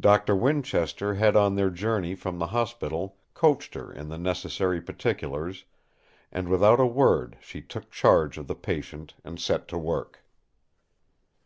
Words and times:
Doctor 0.00 0.34
Winchester 0.34 1.16
had 1.16 1.36
on 1.36 1.54
their 1.54 1.68
journey 1.68 2.14
from 2.14 2.38
the 2.38 2.46
hospital, 2.46 3.18
coached 3.34 3.74
her 3.74 3.92
in 3.92 4.08
the 4.08 4.16
necessary 4.16 4.80
particulars, 4.80 5.66
and 6.32 6.48
without 6.48 6.80
a 6.80 6.86
word 6.86 7.36
she 7.42 7.60
took 7.60 7.90
charge 7.90 8.38
of 8.38 8.46
the 8.46 8.54
patient 8.54 9.12
and 9.22 9.38
set 9.38 9.68
to 9.68 9.76
work. 9.76 10.24